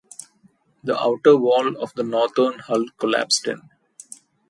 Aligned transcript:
The 0.83 0.99
outer 0.99 1.37
wall 1.37 1.77
of 1.79 1.93
the 1.93 2.01
northern 2.01 2.57
hull 2.57 2.85
collapsed 2.97 3.47
in. 3.47 3.61